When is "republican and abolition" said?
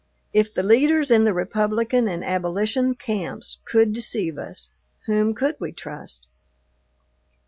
1.35-2.95